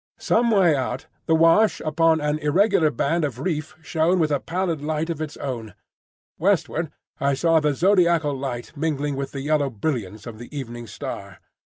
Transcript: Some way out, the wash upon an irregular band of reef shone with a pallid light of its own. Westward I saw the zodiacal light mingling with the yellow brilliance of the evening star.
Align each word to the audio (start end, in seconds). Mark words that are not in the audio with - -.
Some 0.17 0.49
way 0.49 0.75
out, 0.75 1.05
the 1.27 1.35
wash 1.35 1.79
upon 1.81 2.21
an 2.21 2.39
irregular 2.39 2.89
band 2.89 3.23
of 3.23 3.37
reef 3.37 3.75
shone 3.83 4.17
with 4.17 4.31
a 4.31 4.39
pallid 4.39 4.81
light 4.81 5.11
of 5.11 5.21
its 5.21 5.37
own. 5.37 5.75
Westward 6.39 6.91
I 7.19 7.35
saw 7.35 7.59
the 7.59 7.75
zodiacal 7.75 8.35
light 8.35 8.75
mingling 8.75 9.15
with 9.15 9.31
the 9.31 9.41
yellow 9.41 9.69
brilliance 9.69 10.25
of 10.25 10.39
the 10.39 10.49
evening 10.57 10.87
star. 10.87 11.37